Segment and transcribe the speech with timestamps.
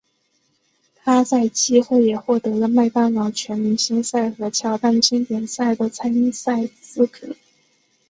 [1.03, 7.35] 他在季后也获得了麦当劳全明星赛和乔丹经典赛的参赛资格。